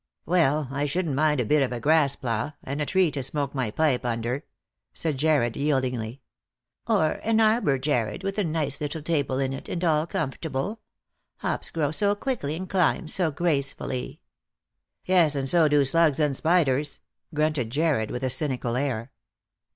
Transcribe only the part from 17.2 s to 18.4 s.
grunted Jarred with a